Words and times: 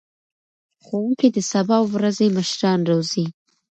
ښوونکي 0.83 1.27
د 1.35 1.37
سبا 1.51 1.77
ورځې 1.93 2.27
مشران 2.37 2.79
روزي. 2.89 3.25